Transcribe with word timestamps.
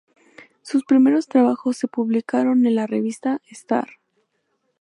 Sus 0.63 0.83
primeros 0.83 1.27
trabajos 1.27 1.77
se 1.77 1.87
publicaron 1.87 2.65
en 2.65 2.73
la 2.73 2.87
revista 2.87 3.39
"Star". 3.51 3.87